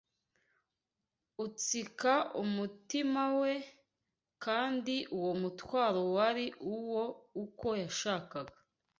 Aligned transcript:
utsika 1.45 2.13
umutima 2.43 3.23
we, 3.39 3.53
kandi 4.43 4.95
uwo 5.17 5.31
mutwaro 5.41 6.01
wari 6.15 6.45
uwo 6.75 7.03
uko 7.43 7.67
yashakaga 7.83 8.53